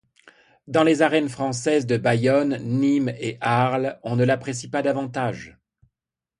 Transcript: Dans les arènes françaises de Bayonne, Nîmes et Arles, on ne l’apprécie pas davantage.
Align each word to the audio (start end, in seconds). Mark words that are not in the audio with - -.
Dans 0.67 0.83
les 0.83 1.03
arènes 1.03 1.29
françaises 1.29 1.85
de 1.85 1.95
Bayonne, 1.95 2.57
Nîmes 2.57 3.09
et 3.19 3.37
Arles, 3.39 3.99
on 4.01 4.15
ne 4.15 4.23
l’apprécie 4.25 4.67
pas 4.67 4.81
davantage. 4.81 5.59